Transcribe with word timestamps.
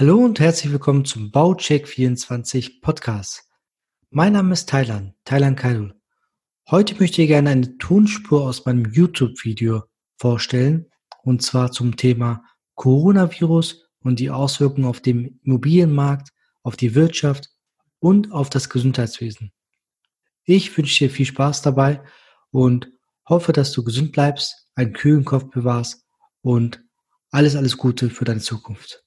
Hallo 0.00 0.16
und 0.16 0.40
herzlich 0.40 0.72
willkommen 0.72 1.04
zum 1.04 1.30
Baucheck 1.30 1.86
24 1.86 2.80
Podcast. 2.80 3.42
Mein 4.08 4.32
Name 4.32 4.54
ist 4.54 4.66
Thailand, 4.66 5.12
Thailand 5.26 5.58
Kaidul. 5.58 5.94
Heute 6.70 6.94
möchte 6.94 7.20
ich 7.20 7.28
gerne 7.28 7.50
eine 7.50 7.76
Tonspur 7.76 8.48
aus 8.48 8.64
meinem 8.64 8.90
YouTube-Video 8.90 9.82
vorstellen 10.16 10.86
und 11.22 11.42
zwar 11.42 11.70
zum 11.70 11.98
Thema 11.98 12.42
Coronavirus 12.76 13.90
und 14.02 14.20
die 14.20 14.30
Auswirkungen 14.30 14.86
auf 14.86 15.02
den 15.02 15.38
Immobilienmarkt, 15.44 16.30
auf 16.62 16.76
die 16.76 16.94
Wirtschaft 16.94 17.50
und 17.98 18.32
auf 18.32 18.48
das 18.48 18.70
Gesundheitswesen. 18.70 19.52
Ich 20.44 20.74
wünsche 20.78 21.04
dir 21.04 21.10
viel 21.10 21.26
Spaß 21.26 21.60
dabei 21.60 22.02
und 22.52 22.90
hoffe, 23.28 23.52
dass 23.52 23.70
du 23.72 23.84
gesund 23.84 24.12
bleibst, 24.12 24.66
einen 24.74 24.94
kühlen 24.94 25.26
Kopf 25.26 25.50
bewahrst 25.50 26.06
und 26.40 26.82
alles, 27.32 27.54
alles 27.54 27.76
Gute 27.76 28.08
für 28.08 28.24
deine 28.24 28.40
Zukunft. 28.40 29.04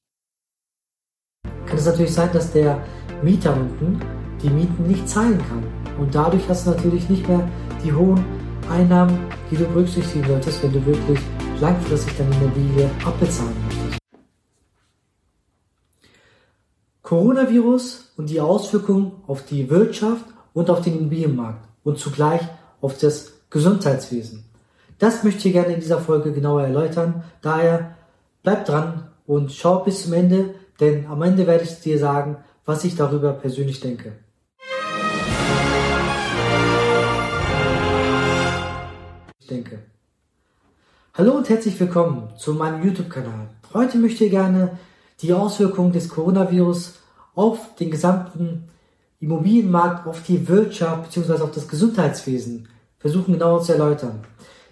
Kann 1.65 1.77
es 1.77 1.85
natürlich 1.85 2.13
sein, 2.13 2.29
dass 2.33 2.52
der 2.52 2.83
Mieter 3.23 3.55
unten 3.55 3.99
die 4.43 4.49
Mieten 4.49 4.88
nicht 4.88 5.07
zahlen 5.07 5.39
kann. 5.49 5.63
Und 5.97 6.13
dadurch 6.13 6.43
hast 6.49 6.67
du 6.67 6.71
natürlich 6.71 7.09
nicht 7.09 7.27
mehr 7.27 7.47
die 7.84 7.93
hohen 7.93 8.23
Einnahmen, 8.70 9.17
die 9.49 9.55
du 9.55 9.65
berücksichtigen 9.65 10.27
solltest, 10.27 10.61
wenn 10.63 10.73
du 10.73 10.85
wirklich 10.85 11.20
langfristig 11.59 12.17
deine 12.17 12.35
Immobilie 12.35 12.89
abbezahlen 13.05 13.55
möchtest. 13.65 13.99
Coronavirus 17.01 18.13
und 18.17 18.29
die 18.29 18.39
Auswirkungen 18.39 19.12
auf 19.27 19.45
die 19.45 19.70
Wirtschaft 19.70 20.25
und 20.53 20.70
auf 20.70 20.81
den 20.81 20.98
Immobilienmarkt 20.98 21.67
und 21.84 21.99
zugleich 21.99 22.41
auf 22.81 22.98
das 22.98 23.34
Gesundheitswesen. 23.49 24.45
Das 24.99 25.23
möchte 25.23 25.48
ich 25.48 25.53
gerne 25.53 25.73
in 25.73 25.79
dieser 25.79 25.99
Folge 25.99 26.31
genauer 26.31 26.63
erläutern. 26.63 27.23
Daher 27.41 27.95
bleib 28.41 28.65
dran 28.65 29.09
und 29.27 29.51
schau 29.51 29.79
bis 29.79 30.03
zum 30.03 30.13
Ende, 30.13 30.55
denn 30.80 31.05
am 31.08 31.22
Ende 31.22 31.45
werde 31.48 31.63
ich 31.63 31.80
dir 31.80 32.00
sagen, 32.00 32.38
was 32.66 32.84
ich 32.84 32.95
darüber 32.95 33.34
persönlich 33.34 33.80
denke. 33.80 34.13
Ich 39.40 39.48
denke. 39.48 39.80
Hallo 41.13 41.34
und 41.34 41.49
herzlich 41.49 41.80
willkommen 41.80 42.30
zu 42.38 42.54
meinem 42.54 42.84
YouTube-Kanal. 42.84 43.49
Heute 43.74 43.98
möchte 43.98 44.26
ich 44.26 44.32
gerne 44.32 44.80
die 45.21 45.34
Auswirkungen 45.34 45.91
des 45.91 46.10
Coronavirus 46.10 46.99
auf 47.35 47.76
den 47.76 47.91
gesamten 47.91 48.70
Immobilienmarkt, 49.20 50.08
auf 50.08 50.24
die 50.24 50.48
Wirtschaft 50.48 51.04
bzw. 51.04 51.43
auf 51.43 51.52
das 51.52 51.68
Gesundheitswesen 51.68 52.68
versuchen 52.98 53.34
genauer 53.34 53.62
zu 53.62 53.74
erläutern. 53.74 54.26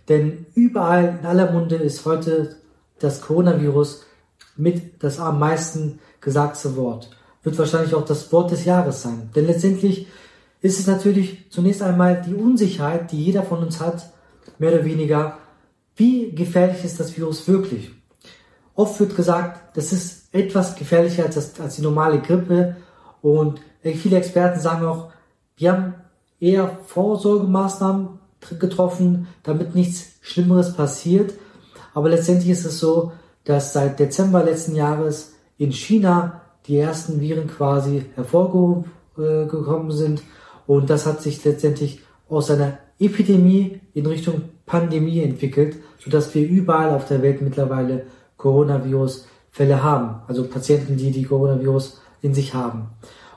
Denn 0.09 0.45
überall 0.55 1.17
in 1.19 1.25
aller 1.25 1.51
Munde 1.51 1.75
ist 1.75 2.05
heute 2.05 2.57
das 2.99 3.21
Coronavirus 3.21 4.05
mit 4.57 5.03
das 5.03 5.19
am 5.19 5.39
meisten 5.39 5.99
gesagte 6.19 6.75
Wort. 6.75 7.09
Wird 7.43 7.57
wahrscheinlich 7.57 7.95
auch 7.95 8.05
das 8.05 8.31
Wort 8.31 8.51
des 8.51 8.65
Jahres 8.65 9.01
sein. 9.01 9.29
Denn 9.35 9.47
letztendlich 9.47 10.07
ist 10.61 10.79
es 10.79 10.87
natürlich 10.87 11.49
zunächst 11.49 11.81
einmal 11.81 12.21
die 12.21 12.35
Unsicherheit, 12.35 13.11
die 13.11 13.23
jeder 13.23 13.43
von 13.43 13.59
uns 13.59 13.79
hat, 13.79 14.11
mehr 14.59 14.73
oder 14.73 14.85
weniger, 14.85 15.37
wie 15.95 16.31
gefährlich 16.31 16.83
ist 16.85 16.99
das 16.99 17.17
Virus 17.17 17.47
wirklich? 17.47 17.91
Oft 18.75 18.99
wird 18.99 19.15
gesagt, 19.15 19.75
das 19.75 19.91
ist 19.91 20.33
etwas 20.33 20.75
gefährlicher 20.75 21.25
als, 21.25 21.35
das, 21.35 21.59
als 21.59 21.75
die 21.75 21.81
normale 21.81 22.21
Grippe 22.21 22.77
und 23.21 23.59
viele 23.83 24.17
Experten 24.17 24.59
sagen 24.59 24.85
auch, 24.85 25.11
wir 25.57 25.71
haben 25.71 25.93
eher 26.39 26.79
Vorsorgemaßnahmen 26.87 28.19
getroffen, 28.59 29.27
damit 29.43 29.75
nichts 29.75 30.13
Schlimmeres 30.21 30.73
passiert. 30.73 31.33
Aber 31.93 32.09
letztendlich 32.09 32.49
ist 32.49 32.65
es 32.65 32.79
so, 32.79 33.11
dass 33.43 33.73
seit 33.73 33.99
Dezember 33.99 34.43
letzten 34.43 34.75
Jahres 34.75 35.33
in 35.57 35.71
China 35.71 36.41
die 36.67 36.77
ersten 36.77 37.19
Viren 37.19 37.47
quasi 37.47 38.05
hervorgekommen 38.15 39.91
sind. 39.91 40.21
Und 40.67 40.89
das 40.89 41.05
hat 41.05 41.21
sich 41.21 41.43
letztendlich 41.43 42.01
aus 42.29 42.51
einer 42.51 42.77
Epidemie 42.99 43.81
in 43.93 44.05
Richtung 44.05 44.43
Pandemie 44.65 45.21
entwickelt, 45.21 45.77
sodass 45.99 46.33
wir 46.33 46.47
überall 46.47 46.91
auf 46.91 47.07
der 47.07 47.21
Welt 47.21 47.41
mittlerweile 47.41 48.05
Coronavirus-Fälle 48.37 49.83
haben. 49.83 50.21
Also 50.27 50.47
Patienten, 50.47 50.97
die 50.97 51.11
die 51.11 51.23
Coronavirus 51.23 51.99
in 52.21 52.33
sich 52.33 52.53
haben. 52.53 52.89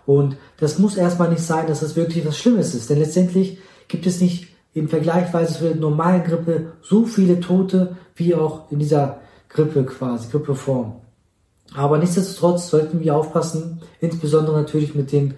Und 0.06 0.36
das 0.58 0.78
muss 0.78 0.96
erstmal 0.96 1.30
nicht 1.30 1.42
sein, 1.42 1.66
dass 1.66 1.80
das 1.80 1.96
wirklich 1.96 2.26
was 2.26 2.38
Schlimmes 2.38 2.74
ist. 2.74 2.90
Denn 2.90 2.98
letztendlich 2.98 3.58
gibt 3.88 4.06
es 4.06 4.20
nicht 4.20 4.48
im 4.74 4.88
Vergleichsweise 4.88 5.58
zur 5.58 5.74
normalen 5.74 6.24
Grippe 6.24 6.72
so 6.82 7.06
viele 7.06 7.40
Tote 7.40 7.96
wie 8.16 8.34
auch 8.34 8.70
in 8.70 8.78
dieser 8.78 9.20
Grippe 9.54 9.84
quasi, 9.84 10.28
Grippeform. 10.30 10.96
Aber 11.74 11.96
nichtsdestotrotz 11.98 12.68
sollten 12.68 13.00
wir 13.00 13.16
aufpassen, 13.16 13.80
insbesondere 14.00 14.60
natürlich 14.60 14.94
mit 14.94 15.12
den 15.12 15.34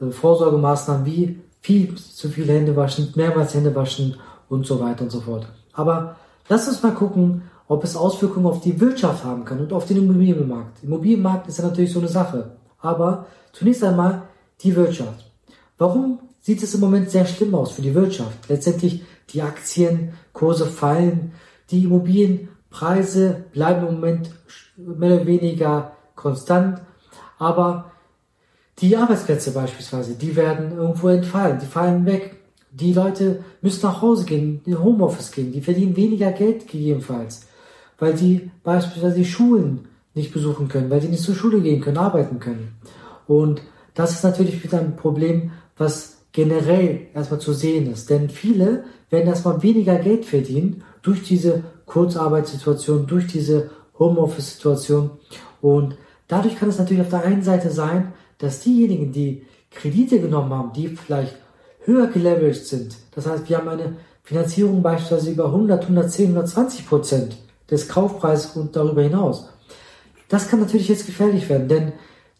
äh, 0.00 0.10
Vorsorgemaßnahmen 0.10 1.04
wie 1.04 1.40
viel 1.60 1.96
zu 1.96 2.28
viele 2.28 2.52
Hände 2.52 2.76
waschen, 2.76 3.12
mehrmals 3.16 3.54
Hände 3.54 3.74
waschen 3.74 4.16
und 4.48 4.66
so 4.66 4.78
weiter 4.78 5.02
und 5.02 5.10
so 5.10 5.20
fort. 5.20 5.48
Aber 5.72 6.16
lass 6.48 6.68
uns 6.68 6.82
mal 6.82 6.94
gucken, 6.94 7.42
ob 7.66 7.82
es 7.82 7.96
Auswirkungen 7.96 8.46
auf 8.46 8.60
die 8.60 8.80
Wirtschaft 8.80 9.24
haben 9.24 9.44
kann 9.44 9.58
und 9.58 9.72
auf 9.72 9.86
den 9.86 9.96
Immobilienmarkt. 9.96 10.84
Immobilienmarkt 10.84 11.48
ist 11.48 11.58
ja 11.58 11.64
natürlich 11.64 11.92
so 11.92 11.98
eine 11.98 12.08
Sache. 12.08 12.52
Aber 12.78 13.26
zunächst 13.52 13.82
einmal 13.82 14.22
die 14.60 14.76
Wirtschaft. 14.76 15.32
Warum 15.76 16.20
sieht 16.40 16.62
es 16.62 16.74
im 16.74 16.80
Moment 16.80 17.10
sehr 17.10 17.26
schlimm 17.26 17.54
aus 17.54 17.72
für 17.72 17.82
die 17.82 17.94
Wirtschaft? 17.94 18.48
Letztendlich 18.48 19.02
die 19.30 19.42
Aktienkurse 19.42 20.66
fallen, 20.66 21.32
die 21.70 21.84
Immobilien 21.84 22.48
Preise 22.76 23.44
bleiben 23.52 23.86
im 23.86 23.94
Moment 23.94 24.30
mehr 24.76 25.16
oder 25.16 25.26
weniger 25.26 25.92
konstant, 26.14 26.82
aber 27.38 27.90
die 28.80 28.94
Arbeitsplätze 28.94 29.52
beispielsweise, 29.52 30.14
die 30.14 30.36
werden 30.36 30.76
irgendwo 30.76 31.08
entfallen, 31.08 31.58
die 31.58 31.64
fallen 31.66 32.04
weg. 32.04 32.36
Die 32.70 32.92
Leute 32.92 33.42
müssen 33.62 33.86
nach 33.86 34.02
Hause 34.02 34.26
gehen, 34.26 34.60
in 34.66 34.78
Homeoffice 34.78 35.32
gehen, 35.32 35.52
die 35.52 35.62
verdienen 35.62 35.96
weniger 35.96 36.30
Geld 36.32 36.68
gegebenenfalls, 36.68 37.46
weil 37.98 38.12
die 38.12 38.50
beispielsweise 38.62 39.16
die 39.16 39.24
Schulen 39.24 39.88
nicht 40.12 40.34
besuchen 40.34 40.68
können, 40.68 40.90
weil 40.90 41.00
die 41.00 41.08
nicht 41.08 41.22
zur 41.22 41.34
Schule 41.34 41.62
gehen 41.62 41.80
können, 41.80 41.96
arbeiten 41.96 42.40
können. 42.40 42.76
Und 43.26 43.62
das 43.94 44.10
ist 44.12 44.24
natürlich 44.24 44.62
wieder 44.62 44.80
ein 44.80 44.96
Problem, 44.96 45.52
was 45.78 46.18
generell 46.32 47.06
erstmal 47.14 47.40
zu 47.40 47.54
sehen 47.54 47.90
ist. 47.90 48.10
Denn 48.10 48.28
viele 48.28 48.84
werden 49.08 49.28
erstmal 49.28 49.62
weniger 49.62 49.96
Geld 49.96 50.26
verdienen 50.26 50.84
durch 51.00 51.22
diese 51.22 51.62
Kurzarbeitssituation, 51.86 53.06
durch 53.06 53.26
diese 53.26 53.70
Homeoffice-Situation. 53.98 55.10
Und 55.60 55.96
dadurch 56.28 56.56
kann 56.56 56.68
es 56.68 56.78
natürlich 56.78 57.02
auf 57.02 57.10
der 57.10 57.24
einen 57.24 57.42
Seite 57.42 57.70
sein, 57.70 58.12
dass 58.38 58.60
diejenigen, 58.60 59.12
die 59.12 59.46
Kredite 59.70 60.20
genommen 60.20 60.52
haben, 60.52 60.72
die 60.72 60.88
vielleicht 60.88 61.36
höher 61.84 62.08
geleveraged 62.08 62.66
sind, 62.66 62.96
das 63.14 63.26
heißt, 63.26 63.48
wir 63.48 63.58
haben 63.58 63.68
eine 63.68 63.96
Finanzierung 64.22 64.82
beispielsweise 64.82 65.30
über 65.30 65.46
100, 65.46 65.82
110, 65.82 66.26
120 66.30 66.88
Prozent 66.88 67.36
des 67.70 67.88
Kaufpreises 67.88 68.56
und 68.56 68.74
darüber 68.74 69.02
hinaus. 69.02 69.48
Das 70.28 70.48
kann 70.48 70.60
natürlich 70.60 70.88
jetzt 70.88 71.06
gefährlich 71.06 71.48
werden, 71.48 71.68
denn 71.68 71.92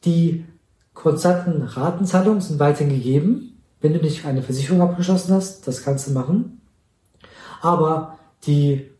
die 0.05 0.45
konstanten 0.95 1.62
Ratenzahlungen 1.62 2.41
sind 2.41 2.59
weiterhin 2.59 2.93
gegeben. 2.93 3.62
Wenn 3.81 3.93
du 3.93 4.01
nicht 4.01 4.25
eine 4.25 4.43
Versicherung 4.43 4.83
abgeschlossen 4.83 5.33
hast, 5.33 5.67
das 5.69 5.85
kannst 5.85 6.09
du 6.09 6.12
machen. 6.12 6.61
Aber 7.61 8.19
die 8.47 8.91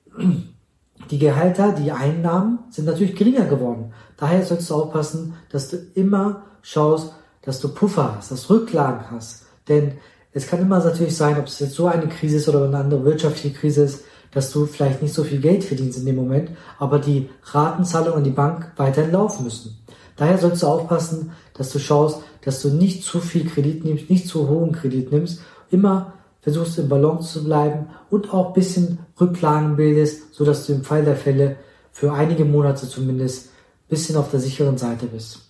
die 1.11 1.19
Gehälter, 1.19 1.73
die 1.73 1.93
Einnahmen 1.93 2.61
sind 2.71 2.87
natürlich 2.87 3.17
geringer 3.17 3.45
geworden. 3.45 3.93
Daher 4.17 4.45
solltest 4.45 4.71
du 4.71 4.75
aufpassen, 4.75 5.35
dass 5.51 5.69
du 5.69 5.77
immer 5.95 6.43
schaust, 6.63 7.15
dass 7.43 7.61
du 7.61 7.69
Puffer 7.69 8.17
hast, 8.17 8.31
dass 8.31 8.47
du 8.47 8.55
Rücklagen 8.55 9.11
hast. 9.11 9.45
Denn 9.69 9.99
es 10.33 10.47
kann 10.47 10.61
immer 10.61 10.83
natürlich 10.83 11.17
sein, 11.17 11.39
ob 11.39 11.47
es 11.47 11.61
jetzt 11.61 11.75
so 11.75 11.87
eine 11.87 12.09
Krise 12.09 12.37
ist 12.37 12.49
oder 12.49 12.65
eine 12.65 12.79
andere 12.79 13.05
wirtschaftliche 13.05 13.57
Krise 13.57 13.85
ist, 13.85 14.05
dass 14.33 14.51
du 14.51 14.67
vielleicht 14.67 15.01
nicht 15.01 15.15
so 15.15 15.25
viel 15.25 15.41
Geld 15.41 15.65
verdienst 15.65 15.99
in 15.99 16.07
dem 16.07 16.17
Moment, 16.17 16.51
aber 16.79 16.99
die 16.99 17.31
Ratenzahlungen 17.45 18.19
an 18.19 18.25
die 18.25 18.31
Bank 18.31 18.73
weiterhin 18.77 19.13
laufen 19.13 19.45
müssen. 19.45 19.79
Daher 20.17 20.39
solltest 20.39 20.63
du 20.63 20.67
aufpassen, 20.67 21.33
dass 21.55 21.71
du 21.71 21.79
schaust, 21.79 22.23
dass 22.43 22.61
du 22.63 22.69
nicht 22.69 23.05
zu 23.05 23.21
viel 23.21 23.49
Kredit 23.49 23.85
nimmst, 23.85 24.11
nicht 24.11 24.29
zu 24.29 24.49
hohen 24.49 24.73
Kredit 24.73 25.13
nimmst, 25.13 25.41
immer 25.71 26.13
versuchst 26.47 26.79
im 26.79 26.89
Balance 26.89 27.33
zu 27.33 27.45
bleiben 27.45 27.89
und 28.09 28.33
auch 28.33 28.53
bisschen 28.55 29.01
Rücklagen 29.21 29.75
bildest, 29.75 30.33
so 30.33 30.45
dass 30.45 30.65
du 30.65 30.75
im 30.75 30.85
Fall 30.85 31.05
der 31.05 31.17
Fälle 31.17 31.57
für 31.91 32.13
einige 32.13 32.45
Monate 32.45 32.89
zumindest 32.89 33.51
bisschen 33.89 34.17
auf 34.17 34.31
der 34.31 34.39
sicheren 34.39 34.79
Seite 34.79 35.07
bist. 35.07 35.41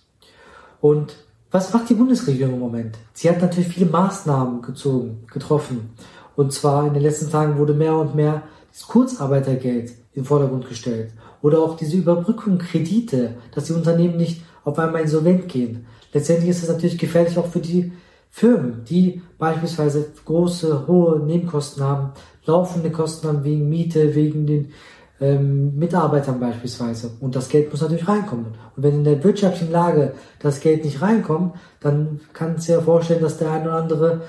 Und 0.81 1.15
was 1.51 1.71
macht 1.71 1.87
die 1.87 1.93
Bundesregierung 1.93 2.55
im 2.55 2.61
Moment? 2.61 2.97
Sie 3.13 3.29
hat 3.29 3.39
natürlich 3.39 3.67
viele 3.67 3.85
Maßnahmen 3.85 4.63
gezogen, 4.63 5.23
getroffen. 5.31 5.91
Und 6.35 6.51
zwar 6.51 6.87
in 6.87 6.95
den 6.95 7.03
letzten 7.03 7.29
Tagen 7.29 7.59
wurde 7.59 7.75
mehr 7.75 7.95
und 7.95 8.15
mehr 8.15 8.41
das 8.71 8.87
Kurzarbeitergeld 8.87 9.91
in 10.13 10.23
den 10.23 10.25
Vordergrund 10.25 10.67
gestellt. 10.67 11.11
Oder 11.43 11.59
auch 11.59 11.77
diese 11.77 11.97
Überbrückung 11.97 12.57
Kredite, 12.57 13.35
dass 13.53 13.65
die 13.65 13.73
Unternehmen 13.73 14.17
nicht 14.17 14.41
auf 14.63 14.79
einmal 14.79 15.03
insolvent 15.03 15.47
gehen. 15.47 15.85
Letztendlich 16.11 16.49
ist 16.49 16.63
es 16.63 16.69
natürlich 16.69 16.97
gefährlich 16.97 17.37
auch 17.37 17.45
für 17.45 17.59
die 17.59 17.91
Firmen, 18.29 18.83
die 18.87 19.21
beispielsweise 19.37 20.11
große, 20.25 20.87
hohe 20.87 21.19
Nebenkosten 21.19 21.83
haben, 21.83 22.11
laufende 22.45 22.91
Kosten 22.91 23.27
haben 23.27 23.43
wegen 23.43 23.69
Miete, 23.69 24.15
wegen 24.15 24.45
den 24.45 24.73
ähm, 25.19 25.77
Mitarbeitern 25.77 26.39
beispielsweise. 26.39 27.11
Und 27.19 27.35
das 27.35 27.49
Geld 27.49 27.71
muss 27.71 27.81
natürlich 27.81 28.07
reinkommen. 28.07 28.45
Und 28.75 28.83
wenn 28.83 28.95
in 28.95 29.03
der 29.03 29.23
wirtschaftlichen 29.23 29.71
Lage 29.71 30.13
das 30.39 30.59
Geld 30.59 30.85
nicht 30.85 31.01
reinkommt, 31.01 31.55
dann 31.79 32.19
kann 32.33 32.55
es 32.55 32.67
ja 32.67 32.81
vorstellen, 32.81 33.21
dass 33.21 33.37
der 33.37 33.51
eine 33.51 33.65
oder 33.65 33.77
andere 33.77 34.21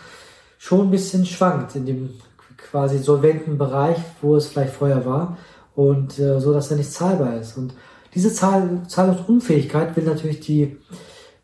schon 0.58 0.88
ein 0.88 0.90
bisschen 0.90 1.26
schwankt 1.26 1.76
in 1.76 1.86
dem 1.86 2.10
quasi 2.56 2.98
solventen 2.98 3.58
Bereich, 3.58 3.98
wo 4.20 4.36
es 4.36 4.48
vielleicht 4.48 4.74
vorher 4.74 5.06
war 5.06 5.38
und 5.74 6.18
äh, 6.18 6.40
so, 6.40 6.52
dass 6.52 6.70
er 6.70 6.76
nicht 6.76 6.92
zahlbar 6.92 7.36
ist. 7.36 7.56
Und 7.56 7.72
diese 8.14 8.32
Zahl, 8.32 8.82
Zahlungsunfähigkeit 8.88 9.96
will 9.96 10.04
natürlich 10.04 10.40
die 10.40 10.76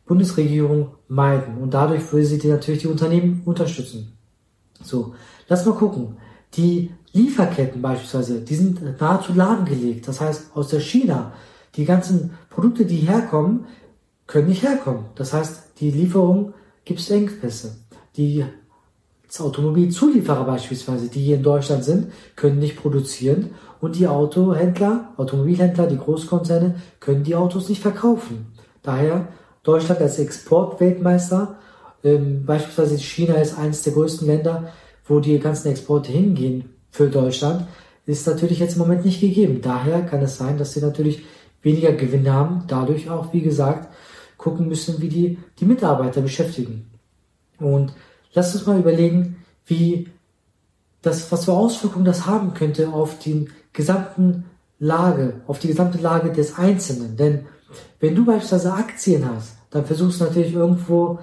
Bundesregierung 0.06 0.94
meiden 1.08 1.58
und 1.58 1.72
dadurch 1.72 2.12
will 2.12 2.24
sie 2.24 2.46
natürlich 2.46 2.82
die 2.82 2.88
Unternehmen 2.88 3.42
unterstützen. 3.44 4.12
So, 4.82 5.14
lass 5.48 5.64
mal 5.64 5.74
gucken. 5.74 6.16
Die 6.54 6.90
Lieferketten 7.12 7.80
beispielsweise, 7.80 8.40
die 8.40 8.54
sind 8.54 9.00
nahezu 9.00 9.32
lahmgelegt. 9.34 10.06
Das 10.06 10.20
heißt, 10.20 10.54
aus 10.54 10.68
der 10.68 10.80
China, 10.80 11.32
die 11.76 11.84
ganzen 11.84 12.32
Produkte, 12.50 12.84
die 12.84 12.96
herkommen, 12.96 13.66
können 14.26 14.48
nicht 14.48 14.62
herkommen. 14.62 15.06
Das 15.14 15.32
heißt, 15.32 15.80
die 15.80 15.90
Lieferung 15.90 16.54
gibt 16.84 17.00
es 17.00 17.10
Engpässe. 17.10 17.76
Die 18.16 18.44
Automobilzulieferer 19.36 20.44
beispielsweise, 20.44 21.08
die 21.08 21.20
hier 21.20 21.36
in 21.36 21.42
Deutschland 21.42 21.84
sind, 21.84 22.12
können 22.36 22.60
nicht 22.60 22.76
produzieren 22.76 23.50
und 23.80 23.96
die 23.96 24.06
Autohändler, 24.06 25.12
Automobilhändler, 25.16 25.88
die 25.88 25.98
Großkonzerne 25.98 26.76
können 27.00 27.24
die 27.24 27.34
Autos 27.34 27.68
nicht 27.68 27.82
verkaufen. 27.82 28.52
Daher 28.82 29.28
Deutschland 29.64 30.00
als 30.00 30.18
Exportweltmeister, 30.18 31.56
ähm, 32.04 32.44
beispielsweise 32.44 32.98
China 32.98 33.34
ist 33.34 33.58
eines 33.58 33.82
der 33.82 33.94
größten 33.94 34.26
Länder, 34.26 34.72
wo 35.06 35.20
die 35.20 35.38
ganzen 35.38 35.68
Exporte 35.68 36.12
hingehen 36.12 36.70
für 36.90 37.08
Deutschland, 37.08 37.66
ist 38.06 38.26
natürlich 38.26 38.58
jetzt 38.58 38.74
im 38.74 38.80
Moment 38.80 39.04
nicht 39.04 39.20
gegeben. 39.20 39.60
Daher 39.62 40.02
kann 40.02 40.22
es 40.22 40.36
sein, 40.36 40.58
dass 40.58 40.72
sie 40.72 40.80
natürlich 40.80 41.24
weniger 41.62 41.92
Gewinne 41.92 42.32
haben, 42.32 42.64
dadurch 42.68 43.08
auch, 43.10 43.32
wie 43.32 43.40
gesagt, 43.40 43.88
gucken 44.36 44.68
müssen, 44.68 45.00
wie 45.00 45.08
die, 45.08 45.38
die 45.58 45.64
Mitarbeiter 45.64 46.20
beschäftigen. 46.20 46.90
Und 47.58 47.94
lasst 48.34 48.54
uns 48.54 48.66
mal 48.66 48.78
überlegen, 48.78 49.36
wie 49.64 50.10
das, 51.00 51.32
was 51.32 51.46
für 51.46 51.52
Auswirkungen 51.52 52.04
das 52.04 52.26
haben 52.26 52.52
könnte 52.52 52.88
auf 52.88 53.18
die 53.18 53.48
gesamten 53.72 54.44
Lage, 54.78 55.40
auf 55.46 55.58
die 55.58 55.68
gesamte 55.68 55.98
Lage 55.98 56.30
des 56.30 56.58
Einzelnen. 56.58 57.16
Denn 57.16 57.46
wenn 58.00 58.14
du 58.14 58.24
beispielsweise 58.24 58.72
Aktien 58.72 59.28
hast, 59.28 59.54
dann 59.70 59.84
versuchst 59.84 60.20
du 60.20 60.24
natürlich 60.24 60.54
irgendwo 60.54 61.18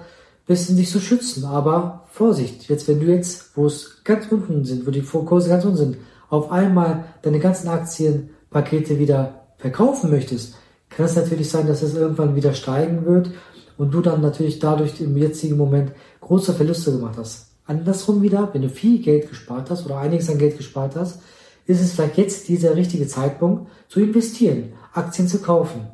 bisschen 0.46 0.76
dich 0.76 0.90
zu 0.90 1.00
schützen. 1.00 1.44
Aber 1.44 2.04
Vorsicht, 2.10 2.68
jetzt 2.68 2.88
wenn 2.88 3.00
du 3.00 3.06
jetzt, 3.06 3.56
wo 3.56 3.66
es 3.66 4.02
ganz 4.04 4.26
unten 4.30 4.64
sind, 4.64 4.86
wo 4.86 4.90
die 4.90 5.02
Kurse 5.02 5.48
ganz 5.48 5.64
unten 5.64 5.76
sind, 5.76 5.96
auf 6.28 6.50
einmal 6.50 7.04
deine 7.22 7.38
ganzen 7.38 7.68
Aktienpakete 7.68 8.98
wieder 8.98 9.46
verkaufen 9.58 10.10
möchtest, 10.10 10.54
kann 10.88 11.06
es 11.06 11.16
natürlich 11.16 11.48
sein, 11.48 11.66
dass 11.66 11.82
es 11.82 11.94
irgendwann 11.94 12.36
wieder 12.36 12.52
steigen 12.52 13.06
wird 13.06 13.30
und 13.78 13.92
du 13.94 14.00
dann 14.00 14.20
natürlich 14.20 14.58
dadurch 14.58 15.00
im 15.00 15.16
jetzigen 15.16 15.56
Moment 15.56 15.92
große 16.20 16.52
Verluste 16.52 16.92
gemacht 16.92 17.16
hast. 17.16 17.46
Andersrum 17.66 18.22
wieder, 18.22 18.50
wenn 18.52 18.62
du 18.62 18.68
viel 18.68 19.00
Geld 19.00 19.28
gespart 19.28 19.70
hast 19.70 19.86
oder 19.86 19.98
einiges 19.98 20.28
an 20.28 20.38
Geld 20.38 20.58
gespart 20.58 20.96
hast, 20.96 21.20
ist 21.66 21.80
es 21.80 21.92
vielleicht 21.92 22.18
jetzt 22.18 22.48
dieser 22.48 22.76
richtige 22.76 23.06
Zeitpunkt 23.06 23.70
zu 23.88 24.00
investieren, 24.00 24.72
Aktien 24.92 25.28
zu 25.28 25.38
kaufen. 25.38 25.86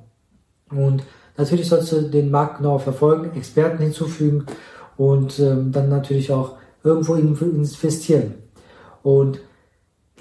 Und 0.70 1.02
natürlich 1.36 1.68
sollst 1.68 1.92
du 1.92 2.02
den 2.02 2.30
Markt 2.30 2.58
genau 2.58 2.78
verfolgen, 2.78 3.36
Experten 3.36 3.82
hinzufügen 3.82 4.46
und 4.96 5.38
ähm, 5.38 5.72
dann 5.72 5.88
natürlich 5.88 6.32
auch 6.32 6.56
irgendwo 6.82 7.14
investieren. 7.14 8.34
Und 9.02 9.40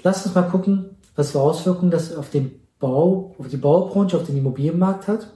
lass 0.02 0.24
uns 0.24 0.34
mal 0.34 0.42
gucken, 0.42 0.96
was 1.16 1.32
für 1.32 1.40
Auswirkungen 1.40 1.90
das 1.90 2.16
auf 2.16 2.30
den 2.30 2.60
Bau, 2.78 3.34
auf 3.38 3.48
die 3.48 3.56
Baubranche, 3.56 4.16
auf 4.16 4.26
den 4.26 4.38
Immobilienmarkt 4.38 5.08
hat. 5.08 5.32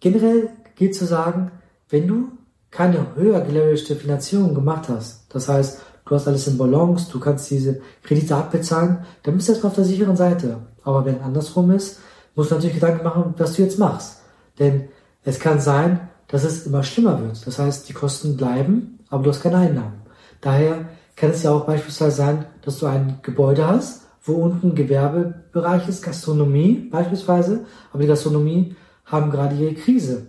Generell 0.00 0.50
gilt 0.74 0.94
zu 0.94 1.06
sagen, 1.06 1.52
wenn 1.88 2.08
du 2.08 2.28
keine 2.70 3.14
höher 3.14 3.40
geleveragte 3.40 3.96
Finanzierung 3.96 4.54
gemacht 4.54 4.88
hast, 4.88 5.26
das 5.32 5.48
heißt, 5.48 5.80
du 6.04 6.14
hast 6.14 6.26
alles 6.26 6.46
in 6.48 6.58
Balance, 6.58 7.10
du 7.10 7.20
kannst 7.20 7.50
diese 7.50 7.80
Kredite 8.02 8.34
abbezahlen, 8.34 8.98
dann 9.22 9.36
bist 9.36 9.48
du 9.48 9.52
erstmal 9.52 9.70
auf 9.70 9.76
der 9.76 9.84
sicheren 9.84 10.16
Seite. 10.16 10.58
Aber 10.82 11.04
wenn 11.04 11.20
andersrum 11.20 11.70
ist, 11.70 12.00
musst 12.34 12.50
du 12.50 12.56
natürlich 12.56 12.74
Gedanken 12.74 13.04
machen, 13.04 13.34
was 13.38 13.54
du 13.54 13.62
jetzt 13.62 13.78
machst. 13.78 14.22
Denn 14.58 14.88
es 15.24 15.38
kann 15.40 15.60
sein, 15.60 16.08
dass 16.28 16.44
es 16.44 16.66
immer 16.66 16.82
schlimmer 16.82 17.20
wird. 17.20 17.46
Das 17.46 17.58
heißt, 17.58 17.88
die 17.88 17.92
Kosten 17.92 18.36
bleiben, 18.36 18.98
aber 19.10 19.24
du 19.24 19.30
hast 19.30 19.42
keine 19.42 19.58
Einnahmen. 19.58 20.02
Daher 20.40 20.88
kann 21.14 21.30
es 21.30 21.42
ja 21.42 21.52
auch 21.52 21.66
beispielsweise 21.66 22.16
sein, 22.16 22.46
dass 22.62 22.78
du 22.78 22.86
ein 22.86 23.18
Gebäude 23.22 23.66
hast, 23.66 24.02
wo 24.22 24.34
unten 24.34 24.74
Gewerbebereich 24.74 25.88
ist, 25.88 26.02
Gastronomie 26.02 26.88
beispielsweise, 26.90 27.64
aber 27.92 28.02
die 28.02 28.08
Gastronomie 28.08 28.74
haben 29.04 29.30
gerade 29.30 29.54
ihre 29.56 29.74
Krise. 29.74 30.26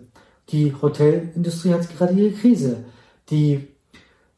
Die 0.50 0.74
Hotelindustrie 0.82 1.74
hat 1.74 1.90
gerade 1.90 2.14
ihre 2.14 2.32
Krise. 2.32 2.78
Die 3.30 3.68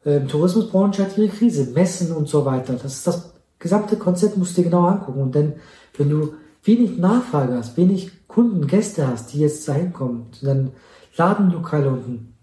äh, 0.04 0.20
Tourismusbranche 0.20 1.02
hat 1.02 1.16
ihre 1.16 1.28
Krise. 1.28 1.70
Messen 1.72 2.12
und 2.12 2.28
so 2.28 2.44
weiter. 2.44 2.72
Das 2.74 2.96
ist 2.96 3.06
das 3.06 3.34
gesamte 3.58 3.96
Konzept, 3.96 4.36
musst 4.36 4.56
du 4.56 4.62
dir 4.62 4.70
genau 4.70 4.86
angucken. 4.86 5.20
Und 5.20 5.34
denn, 5.34 5.54
wenn 5.96 6.08
du 6.08 6.34
wenig 6.62 6.98
Nachfrage 6.98 7.54
hast, 7.54 7.76
wenig 7.76 8.10
Kunden, 8.28 8.66
Gäste 8.66 9.08
hast, 9.08 9.32
die 9.32 9.40
jetzt 9.40 9.66
da 9.68 9.74
hinkommen, 9.74 10.26
dann 10.42 10.72
Ladenlokale 11.16 11.90
unten, 11.90 12.34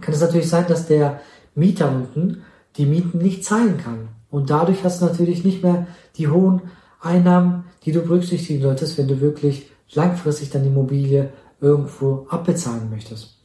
kann 0.00 0.14
es 0.14 0.20
natürlich 0.20 0.48
sein, 0.48 0.66
dass 0.68 0.86
der 0.86 1.20
Mieter 1.54 1.90
unten 1.90 2.42
die 2.76 2.86
Mieten 2.86 3.18
nicht 3.18 3.44
zahlen 3.44 3.76
kann. 3.78 4.08
Und 4.30 4.50
dadurch 4.50 4.82
hast 4.84 5.02
du 5.02 5.06
natürlich 5.06 5.44
nicht 5.44 5.62
mehr 5.62 5.86
die 6.16 6.28
hohen 6.28 6.62
Einnahmen, 7.00 7.64
die 7.84 7.92
du 7.92 8.00
berücksichtigen 8.00 8.62
solltest, 8.62 8.96
wenn 8.96 9.08
du 9.08 9.20
wirklich 9.20 9.70
langfristig 9.92 10.50
deine 10.50 10.68
Immobilie 10.68 11.30
irgendwo 11.60 12.26
abbezahlen 12.30 12.88
möchtest. 12.90 13.40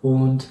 Und 0.00 0.48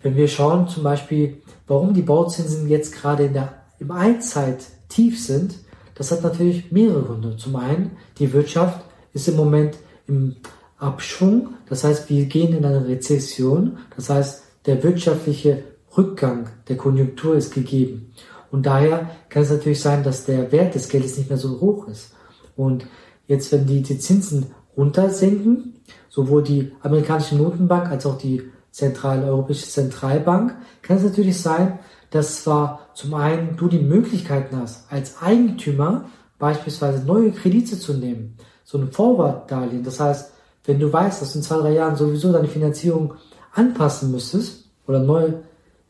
wenn 0.00 0.16
wir 0.16 0.28
schauen 0.28 0.68
zum 0.68 0.82
Beispiel, 0.82 1.42
warum 1.66 1.94
die 1.94 2.02
Bauzinsen 2.02 2.68
jetzt 2.68 2.94
gerade 2.94 3.26
in 3.26 3.32
der, 3.32 3.54
im 3.78 3.90
Einzeit 3.90 4.64
tief 4.88 5.22
sind, 5.22 5.58
das 5.98 6.12
hat 6.12 6.22
natürlich 6.22 6.70
mehrere 6.70 7.02
Gründe. 7.02 7.36
Zum 7.36 7.56
einen, 7.56 7.96
die 8.18 8.32
Wirtschaft 8.32 8.84
ist 9.12 9.28
im 9.28 9.36
Moment 9.36 9.76
im 10.06 10.36
Abschwung, 10.78 11.54
das 11.68 11.82
heißt, 11.82 12.08
wir 12.08 12.26
gehen 12.26 12.56
in 12.56 12.64
eine 12.64 12.86
Rezession, 12.86 13.78
das 13.96 14.08
heißt, 14.08 14.44
der 14.66 14.82
wirtschaftliche 14.84 15.64
Rückgang 15.96 16.50
der 16.68 16.76
Konjunktur 16.76 17.34
ist 17.34 17.52
gegeben. 17.52 18.12
Und 18.50 18.64
daher 18.66 19.10
kann 19.28 19.42
es 19.42 19.50
natürlich 19.50 19.80
sein, 19.80 20.04
dass 20.04 20.24
der 20.24 20.52
Wert 20.52 20.74
des 20.74 20.88
Geldes 20.88 21.18
nicht 21.18 21.28
mehr 21.28 21.38
so 21.38 21.60
hoch 21.60 21.88
ist. 21.88 22.12
Und 22.56 22.86
jetzt, 23.26 23.50
wenn 23.52 23.66
die, 23.66 23.82
die 23.82 23.98
Zinsen 23.98 24.46
runtersenken, 24.76 25.74
sowohl 26.08 26.44
die 26.44 26.72
amerikanische 26.80 27.36
Notenbank 27.36 27.88
als 27.88 28.06
auch 28.06 28.16
die 28.16 28.42
Zentrale, 28.70 29.26
Europäische 29.26 29.66
Zentralbank, 29.66 30.54
kann 30.82 30.98
es 30.98 31.02
natürlich 31.02 31.40
sein, 31.40 31.80
dass 32.10 32.42
zwar 32.44 32.88
zum 32.94 33.14
einen 33.14 33.56
du 33.56 33.68
die 33.68 33.80
Möglichkeiten 33.80 34.56
hast, 34.56 34.90
als 34.90 35.20
Eigentümer 35.20 36.06
beispielsweise 36.38 37.04
neue 37.04 37.32
Kredite 37.32 37.78
zu 37.78 37.94
nehmen, 37.94 38.36
so 38.64 38.78
ein 38.78 38.92
Forward-Darlehen. 38.92 39.84
Das 39.84 40.00
heißt, 40.00 40.32
wenn 40.64 40.78
du 40.78 40.92
weißt, 40.92 41.20
dass 41.20 41.32
du 41.32 41.38
in 41.38 41.42
zwei, 41.42 41.58
drei 41.58 41.72
Jahren 41.72 41.96
sowieso 41.96 42.32
deine 42.32 42.48
Finanzierung 42.48 43.14
anpassen 43.52 44.10
müsstest 44.10 44.64
oder 44.86 45.00
neu 45.00 45.32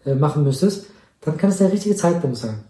äh, 0.05 0.15
machen 0.15 0.45
müsstest, 0.45 0.87
dann 1.21 1.37
kann 1.37 1.51
es 1.51 1.59
der 1.59 1.73
richtige 1.73 1.97
Zeitpunkt 1.97 2.37
sein. 2.37 2.65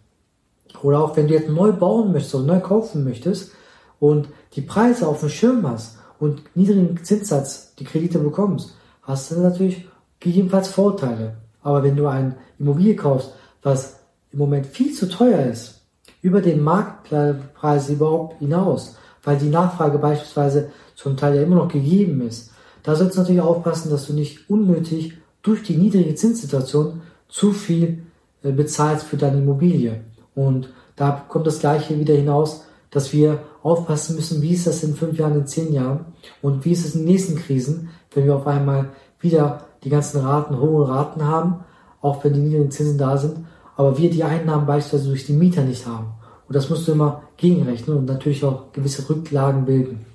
Oder 0.82 1.02
auch 1.02 1.16
wenn 1.16 1.28
du 1.28 1.34
jetzt 1.34 1.48
neu 1.48 1.72
bauen 1.72 2.12
möchtest 2.12 2.34
oder 2.34 2.46
neu 2.46 2.60
kaufen 2.60 3.04
möchtest 3.04 3.52
und 4.00 4.28
die 4.54 4.62
Preise 4.62 5.06
auf 5.06 5.20
dem 5.20 5.28
Schirm 5.28 5.68
hast 5.68 5.98
und 6.18 6.42
niedrigen 6.54 7.02
Zinssatz 7.02 7.74
die 7.78 7.84
Kredite 7.84 8.18
bekommst, 8.18 8.74
hast 9.02 9.30
du 9.30 9.40
natürlich 9.40 9.88
gegebenenfalls 10.20 10.68
Vorteile. 10.68 11.36
Aber 11.62 11.82
wenn 11.82 11.96
du 11.96 12.06
ein 12.06 12.36
Immobilie 12.58 12.96
kaufst, 12.96 13.32
was 13.62 14.00
im 14.32 14.38
Moment 14.38 14.66
viel 14.66 14.92
zu 14.92 15.08
teuer 15.08 15.46
ist, 15.46 15.82
über 16.22 16.40
den 16.40 16.62
Marktpreis 16.62 17.88
überhaupt 17.88 18.38
hinaus, 18.38 18.96
weil 19.22 19.38
die 19.38 19.48
Nachfrage 19.48 19.98
beispielsweise 19.98 20.70
zum 20.94 21.16
Teil 21.16 21.36
ja 21.36 21.42
immer 21.42 21.56
noch 21.56 21.68
gegeben 21.68 22.26
ist, 22.26 22.52
da 22.82 22.94
sollst 22.94 23.16
du 23.16 23.20
natürlich 23.20 23.42
aufpassen, 23.42 23.90
dass 23.90 24.06
du 24.06 24.12
nicht 24.12 24.48
unnötig 24.48 25.18
durch 25.42 25.62
die 25.62 25.76
niedrige 25.76 26.14
Zinssituation 26.14 27.02
zu 27.28 27.52
viel 27.52 28.02
äh, 28.42 28.52
bezahlst 28.52 29.06
für 29.06 29.16
deine 29.16 29.38
Immobilie. 29.38 30.00
Und 30.34 30.70
da 30.96 31.24
kommt 31.28 31.46
das 31.46 31.60
Gleiche 31.60 31.98
wieder 31.98 32.14
hinaus, 32.14 32.64
dass 32.90 33.12
wir 33.12 33.40
aufpassen 33.62 34.16
müssen, 34.16 34.40
wie 34.42 34.54
ist 34.54 34.66
das 34.66 34.82
in 34.82 34.94
fünf 34.94 35.18
Jahren, 35.18 35.34
in 35.34 35.46
zehn 35.46 35.72
Jahren 35.72 36.06
und 36.42 36.64
wie 36.64 36.72
ist 36.72 36.86
es 36.86 36.94
in 36.94 37.02
den 37.02 37.12
nächsten 37.12 37.36
Krisen, 37.36 37.90
wenn 38.14 38.24
wir 38.24 38.36
auf 38.36 38.46
einmal 38.46 38.90
wieder 39.20 39.67
die 39.84 39.90
ganzen 39.90 40.20
Raten, 40.20 40.58
hohe 40.58 40.88
Raten 40.88 41.26
haben, 41.26 41.64
auch 42.00 42.22
wenn 42.24 42.34
die 42.34 42.40
niedrigen 42.40 42.70
Zinsen 42.70 42.98
da 42.98 43.16
sind, 43.16 43.46
aber 43.76 43.96
wir 43.98 44.10
die 44.10 44.24
Einnahmen 44.24 44.66
beispielsweise 44.66 45.08
durch 45.08 45.26
die 45.26 45.32
Mieter 45.32 45.62
nicht 45.62 45.86
haben. 45.86 46.12
Und 46.46 46.54
das 46.54 46.70
musst 46.70 46.88
du 46.88 46.92
immer 46.92 47.22
gegenrechnen 47.36 47.96
und 47.96 48.06
natürlich 48.06 48.44
auch 48.44 48.72
gewisse 48.72 49.08
Rücklagen 49.08 49.66
bilden. 49.66 50.06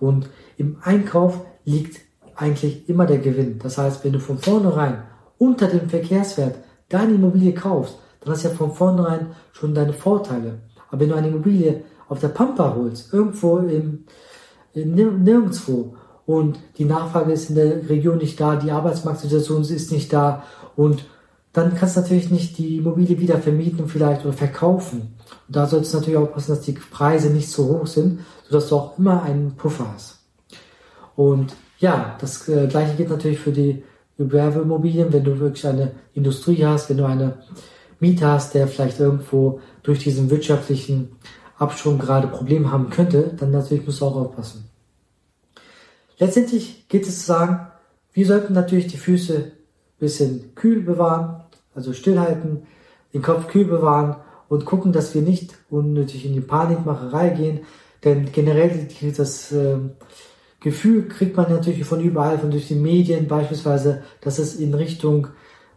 Und 0.00 0.28
im 0.56 0.76
Einkauf 0.82 1.40
liegt 1.64 2.00
eigentlich 2.36 2.88
immer 2.88 3.06
der 3.06 3.18
Gewinn. 3.18 3.58
Das 3.58 3.78
heißt, 3.78 4.04
wenn 4.04 4.12
du 4.12 4.20
von 4.20 4.38
vornherein 4.38 5.02
unter 5.38 5.66
dem 5.66 5.88
Verkehrswert 5.88 6.56
deine 6.88 7.14
Immobilie 7.14 7.52
kaufst, 7.52 7.98
dann 8.20 8.32
hast 8.32 8.44
du 8.44 8.48
ja 8.48 8.54
von 8.54 8.72
vornherein 8.72 9.28
schon 9.52 9.74
deine 9.74 9.92
Vorteile. 9.92 10.60
Aber 10.90 11.00
wenn 11.00 11.08
du 11.08 11.14
eine 11.16 11.28
Immobilie 11.28 11.82
auf 12.08 12.20
der 12.20 12.28
Pampa 12.28 12.74
holst, 12.74 13.12
irgendwo 13.12 13.58
im, 13.58 14.04
nirgendwo, 14.74 15.94
und 16.28 16.58
die 16.76 16.84
Nachfrage 16.84 17.32
ist 17.32 17.48
in 17.48 17.56
der 17.56 17.88
Region 17.88 18.18
nicht 18.18 18.38
da, 18.38 18.56
die 18.56 18.70
Arbeitsmarktsituation 18.70 19.62
ist 19.62 19.90
nicht 19.90 20.12
da 20.12 20.42
und 20.76 21.06
dann 21.54 21.74
kannst 21.74 21.96
du 21.96 22.02
natürlich 22.02 22.30
nicht 22.30 22.58
die 22.58 22.76
Immobilie 22.76 23.18
wieder 23.18 23.38
vermieten 23.38 23.88
vielleicht 23.88 24.26
oder 24.26 24.34
verkaufen. 24.34 25.14
Und 25.46 25.56
da 25.56 25.66
solltest 25.66 25.94
du 25.94 25.96
natürlich 25.96 26.18
aufpassen, 26.18 26.50
dass 26.50 26.60
die 26.60 26.72
Preise 26.72 27.30
nicht 27.30 27.50
so 27.50 27.68
hoch 27.68 27.86
sind, 27.86 28.20
sodass 28.44 28.68
du 28.68 28.76
auch 28.76 28.98
immer 28.98 29.22
einen 29.22 29.56
Puffer 29.56 29.86
hast. 29.90 30.18
Und 31.16 31.56
ja, 31.78 32.14
das 32.20 32.46
äh, 32.46 32.66
gleiche 32.66 32.96
geht 32.96 33.08
natürlich 33.08 33.38
für 33.38 33.52
die 33.52 33.82
Gewerbeimmobilien, 34.18 35.10
wenn 35.10 35.24
du 35.24 35.40
wirklich 35.40 35.66
eine 35.66 35.92
Industrie 36.12 36.62
hast, 36.62 36.90
wenn 36.90 36.98
du 36.98 37.06
eine 37.06 37.38
Miete 38.00 38.26
hast, 38.26 38.52
der 38.52 38.68
vielleicht 38.68 39.00
irgendwo 39.00 39.60
durch 39.82 40.00
diesen 40.00 40.28
wirtschaftlichen 40.28 41.16
Abschwung 41.56 41.98
gerade 41.98 42.28
Probleme 42.28 42.70
haben 42.70 42.90
könnte, 42.90 43.32
dann 43.34 43.50
natürlich 43.50 43.86
musst 43.86 44.02
du 44.02 44.04
auch 44.04 44.16
aufpassen. 44.16 44.67
Letztendlich 46.18 46.88
geht 46.88 47.06
es 47.06 47.20
zu 47.20 47.26
sagen, 47.26 47.68
wir 48.12 48.26
sollten 48.26 48.52
natürlich 48.52 48.88
die 48.88 48.96
Füße 48.96 49.34
ein 49.36 49.52
bisschen 49.98 50.54
kühl 50.54 50.82
bewahren, 50.82 51.42
also 51.74 51.92
stillhalten, 51.92 52.62
den 53.14 53.22
Kopf 53.22 53.48
kühl 53.48 53.64
bewahren 53.64 54.16
und 54.48 54.64
gucken, 54.64 54.92
dass 54.92 55.14
wir 55.14 55.22
nicht 55.22 55.54
unnötig 55.70 56.26
in 56.26 56.32
die 56.32 56.40
Panikmacherei 56.40 57.30
gehen, 57.30 57.60
denn 58.04 58.32
generell 58.32 58.88
das 59.16 59.52
äh, 59.52 59.76
Gefühl 60.60 61.08
kriegt 61.08 61.36
man 61.36 61.50
natürlich 61.50 61.84
von 61.84 62.00
überall, 62.00 62.38
von 62.38 62.50
durch 62.50 62.68
die 62.68 62.74
Medien 62.74 63.28
beispielsweise, 63.28 64.02
dass 64.20 64.38
es 64.38 64.56
in 64.56 64.74
Richtung 64.74 65.28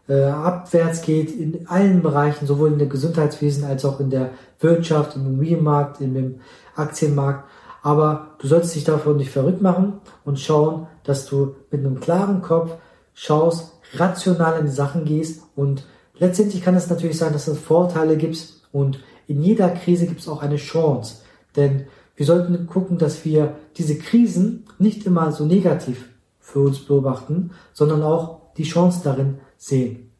äh, 0.08 0.24
abwärts 0.24 1.04
geht, 1.04 1.32
in 1.36 1.68
allen 1.68 2.02
Bereichen, 2.02 2.48
sowohl 2.48 2.72
in 2.72 2.80
der 2.80 2.88
Gesundheitswesen 2.88 3.64
als 3.64 3.86
auch 3.86 4.00
in 4.00 4.10
der 4.10 4.32
Wirtschaft, 4.60 5.16
im 5.16 5.28
Immobilienmarkt, 5.28 6.00
dem 6.00 6.40
Aktienmarkt. 6.76 7.48
Aber 7.82 8.36
du 8.40 8.48
solltest 8.48 8.76
dich 8.76 8.84
davon 8.84 9.18
nicht 9.18 9.32
verrückt 9.32 9.62
machen 9.62 10.02
und 10.24 10.40
schauen, 10.40 10.88
dass 11.04 11.26
du 11.26 11.56
mit 11.72 11.82
einem 11.82 12.00
klaren 12.00 12.42
Kopf 12.42 12.76
schaust, 13.14 13.74
rational 13.94 14.60
in 14.60 14.68
die 14.68 14.72
Sachen 14.72 15.06
gehst 15.06 15.42
und 15.56 15.86
letztendlich 16.18 16.64
kann 16.64 16.76
es 16.76 16.90
natürlich 16.90 17.18
sein, 17.18 17.34
dass 17.34 17.48
es 17.48 17.60
Vorteile 17.60 18.18
gibt 18.18 18.62
und 18.72 19.00
in 19.28 19.42
jeder 19.42 19.70
Krise 19.70 20.08
gibt 20.08 20.22
es 20.22 20.28
auch 20.28 20.42
eine 20.42 20.58
Chance. 20.58 21.22
Denn 21.56 21.88
wir 22.16 22.26
sollten 22.26 22.68
gucken, 22.68 22.98
dass 22.98 23.26
wir 23.26 23.56
diese 23.78 23.98
Krisen 23.98 24.66
nicht 24.78 25.06
immer 25.06 25.32
so 25.32 25.46
negativ 25.46 26.10
für 26.40 26.60
uns 26.60 26.80
beobachten, 26.80 27.52
sondern 27.74 28.04
auch 28.04 28.54
die 28.58 28.64
Chance 28.64 29.02
darin 29.04 29.40
sehen. 29.58 30.12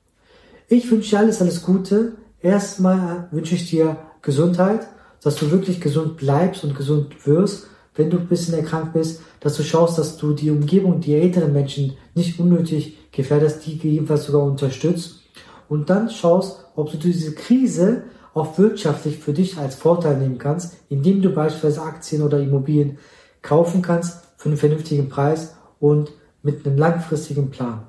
Ich 0.68 0.90
wünsche 0.90 1.12
dir 1.12 1.20
alles, 1.20 1.42
alles 1.42 1.64
Gute. 1.64 2.14
Erstmal 2.40 3.28
wünsche 3.32 3.56
ich 3.56 3.70
dir 3.70 3.98
Gesundheit, 4.22 4.88
dass 5.24 5.36
du 5.36 5.52
wirklich 5.52 5.82
gesund 5.82 6.18
bleibst 6.18 6.64
und 6.64 6.76
gesund 6.76 7.28
wirst, 7.28 7.68
wenn 7.96 8.10
du 8.10 8.18
ein 8.18 8.28
bisschen 8.28 8.54
erkrankt 8.54 8.94
bist, 8.94 9.22
dass 9.40 9.58
du 9.58 9.64
schaust, 9.64 9.98
dass 9.98 10.18
du 10.18 10.34
die 10.34 10.50
Umgebung, 10.50 11.02
die 11.02 11.16
älteren 11.16 11.54
Menschen 11.54 11.94
nicht 12.16 12.40
unnötig 12.40 12.98
gefährdest, 13.12 13.66
die 13.66 13.78
jedenfalls 13.78 14.26
sogar 14.26 14.44
unterstützt 14.44 15.22
und 15.68 15.90
dann 15.90 16.10
schaust, 16.10 16.66
ob 16.76 16.92
du 16.92 16.98
diese 16.98 17.34
Krise 17.36 18.04
auch 18.34 18.58
wirtschaftlich 18.58 19.18
für 19.18 19.34
dich 19.34 19.58
als 19.58 19.76
Vorteil 19.76 20.18
nehmen 20.18 20.38
kannst, 20.38 20.78
indem 20.90 21.22
du 21.22 21.30
beispielsweise 21.30 21.82
Aktien 21.82 22.24
oder 22.24 22.40
Immobilien 22.40 22.98
kaufen 23.42 23.82
kannst 23.82 24.24
für 24.38 24.50
einen 24.50 24.58
vernünftigen 24.58 25.10
Preis 25.10 25.56
und 25.80 26.12
mit 26.44 26.66
einem 26.66 26.78
langfristigen 26.78 27.50
Plan. 27.52 27.86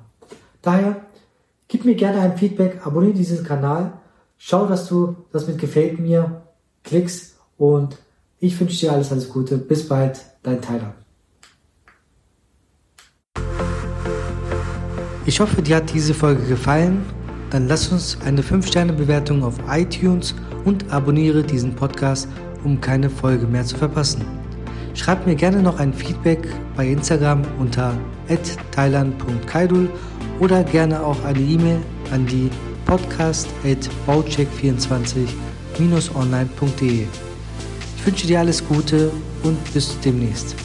Daher 0.61 0.97
gib 1.67 1.85
mir 1.85 1.95
gerne 1.95 2.19
ein 2.19 2.37
Feedback, 2.37 2.85
abonniere 2.85 3.13
diesen 3.13 3.43
Kanal, 3.43 3.93
schau, 4.37 4.65
dass 4.65 4.87
du 4.87 5.15
das 5.31 5.47
mit 5.47 5.57
gefällt 5.57 5.99
mir 5.99 6.42
klickst 6.83 7.35
und 7.57 7.97
ich 8.39 8.59
wünsche 8.59 8.79
dir 8.79 8.91
alles, 8.91 9.11
alles 9.11 9.29
Gute. 9.29 9.57
Bis 9.57 9.87
bald, 9.87 10.19
dein 10.43 10.61
Tyler. 10.61 10.93
Ich 15.25 15.39
hoffe, 15.39 15.61
dir 15.61 15.77
hat 15.77 15.93
diese 15.93 16.13
Folge 16.13 16.43
gefallen. 16.43 17.05
Dann 17.49 17.67
lass 17.67 17.89
uns 17.89 18.17
eine 18.25 18.41
5-Sterne-Bewertung 18.41 19.43
auf 19.43 19.55
iTunes 19.69 20.35
und 20.65 20.91
abonniere 20.91 21.43
diesen 21.43 21.75
Podcast, 21.75 22.27
um 22.63 22.81
keine 22.81 23.09
Folge 23.09 23.47
mehr 23.47 23.63
zu 23.63 23.77
verpassen. 23.77 24.25
Schreib 24.95 25.25
mir 25.25 25.35
gerne 25.35 25.61
noch 25.61 25.79
ein 25.79 25.93
Feedback 25.93 26.39
bei 26.75 26.87
Instagram 26.87 27.43
unter 27.59 27.97
thailand.kaidul 28.71 29.89
oder 30.39 30.63
gerne 30.63 31.01
auch 31.01 31.23
eine 31.23 31.39
E-Mail 31.39 31.79
an 32.11 32.25
die 32.25 32.49
podcast.baucheck24-online.de. 35.73 37.07
Ich 37.97 38.05
wünsche 38.05 38.27
dir 38.27 38.39
alles 38.39 38.65
Gute 38.65 39.11
und 39.43 39.73
bis 39.73 39.99
demnächst. 40.01 40.55